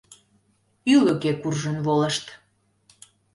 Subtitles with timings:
[0.93, 2.25] Ӱлыкӧ куржын волышт.